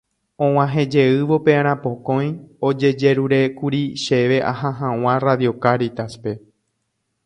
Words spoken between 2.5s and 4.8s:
ojejerurékuri chéve aha